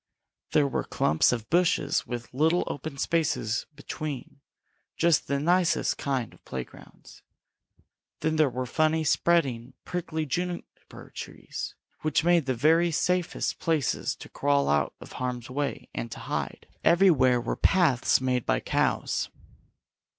[0.53, 4.39] There were clumps of bushes with little open spaces between,
[4.97, 7.21] just the nicest kind of playgrounds.
[8.21, 14.27] Then there were funny spreading, prickly juniper trees, which made the very safest places to
[14.27, 16.65] crawl out of harm's way and to hide.
[16.83, 19.29] Everywhere were paths made by cows.